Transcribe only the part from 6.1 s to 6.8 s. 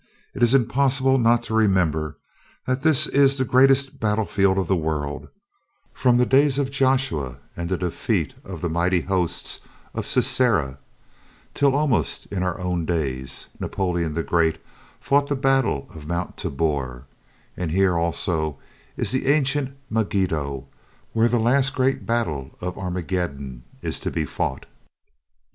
the days of